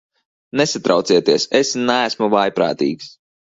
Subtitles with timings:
[0.61, 3.17] Nesatraucieties, es neesmu vājprātīgs.